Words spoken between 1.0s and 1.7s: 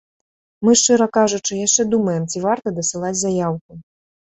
кажучы,